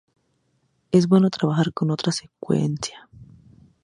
[0.89, 3.07] Es bueno trabajar con otra secuencia.